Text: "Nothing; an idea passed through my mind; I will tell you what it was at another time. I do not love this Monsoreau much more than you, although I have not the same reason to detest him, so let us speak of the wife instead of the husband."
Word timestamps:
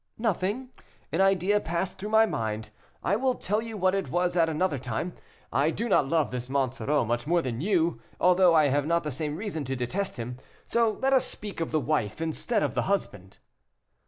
"Nothing; 0.17 0.69
an 1.11 1.21
idea 1.21 1.59
passed 1.59 1.99
through 1.99 2.09
my 2.09 2.25
mind; 2.25 2.71
I 3.03 3.15
will 3.15 3.35
tell 3.35 3.61
you 3.61 3.77
what 3.77 3.93
it 3.93 4.09
was 4.09 4.35
at 4.35 4.49
another 4.49 4.79
time. 4.79 5.13
I 5.53 5.69
do 5.69 5.87
not 5.87 6.09
love 6.09 6.31
this 6.31 6.49
Monsoreau 6.49 7.05
much 7.05 7.27
more 7.27 7.43
than 7.43 7.61
you, 7.61 8.01
although 8.19 8.55
I 8.55 8.69
have 8.69 8.87
not 8.87 9.03
the 9.03 9.11
same 9.11 9.35
reason 9.35 9.63
to 9.65 9.75
detest 9.75 10.17
him, 10.17 10.39
so 10.67 10.97
let 11.03 11.13
us 11.13 11.25
speak 11.27 11.61
of 11.61 11.69
the 11.71 11.79
wife 11.79 12.19
instead 12.19 12.63
of 12.63 12.73
the 12.73 12.81
husband." 12.89 13.37